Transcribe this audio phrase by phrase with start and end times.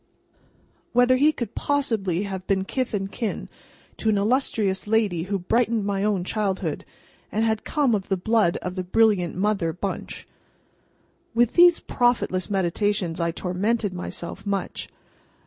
[0.93, 3.49] Whether he could possibly have been kith and kin
[3.97, 6.85] to an illustrious lady who brightened my own childhood,
[7.31, 10.27] and had come of the blood of the brilliant Mother Bunch?
[11.35, 14.89] With these profitless meditations I tormented myself much.